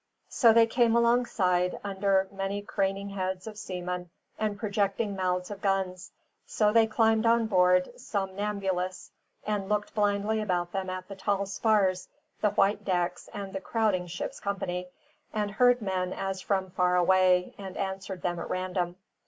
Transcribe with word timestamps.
So 0.29 0.51
they 0.51 0.65
came 0.65 0.95
alongside, 0.95 1.79
under 1.83 2.27
many 2.31 2.63
craning 2.63 3.09
heads 3.09 3.45
of 3.45 3.55
seamen 3.55 4.09
and 4.39 4.57
projecting 4.57 5.15
mouths 5.15 5.51
of 5.51 5.61
guns; 5.61 6.11
so 6.43 6.73
they 6.73 6.87
climbed 6.87 7.27
on 7.27 7.45
board 7.45 7.87
somnambulous, 7.99 9.11
and 9.45 9.69
looked 9.69 9.93
blindly 9.93 10.41
about 10.41 10.71
them 10.71 10.89
at 10.89 11.07
the 11.07 11.15
tall 11.15 11.45
spars, 11.45 12.09
the 12.41 12.49
white 12.49 12.83
decks, 12.83 13.29
and 13.31 13.53
the 13.53 13.61
crowding 13.61 14.07
ship's 14.07 14.39
company, 14.39 14.87
and 15.33 15.51
heard 15.51 15.83
men 15.83 16.13
as 16.13 16.41
from 16.41 16.71
far 16.71 16.95
away, 16.95 17.53
and 17.59 17.77
answered 17.77 18.23
them 18.23 18.39
at 18.39 18.49
random. 18.49 18.95